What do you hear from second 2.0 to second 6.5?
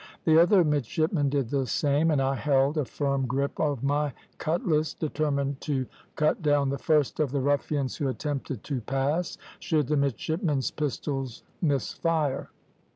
and I held a firm grip of my cutlass, determined to cut